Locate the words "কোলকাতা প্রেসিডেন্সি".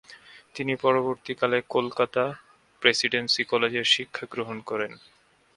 1.67-3.43